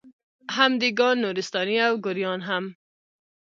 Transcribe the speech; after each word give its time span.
هم 0.55 0.71
دېګان، 0.81 1.17
نورستاني 1.23 1.75
او 1.87 1.93
ګوریان 2.05 2.39
هم 2.49 2.65